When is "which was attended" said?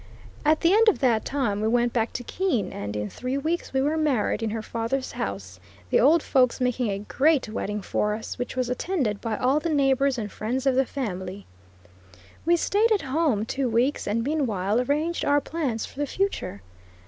8.39-9.21